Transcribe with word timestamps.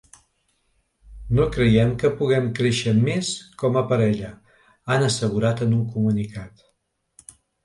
No 1.39 1.43
creiem 1.57 1.91
que 2.03 2.09
puguem 2.21 2.47
créixer 2.59 2.93
més 3.09 3.29
com 3.65 3.77
a 3.83 3.85
parella, 3.93 4.33
han 4.97 5.07
assegurat 5.11 5.63
en 5.69 5.77
un 5.83 5.85
comunicat. 5.93 6.67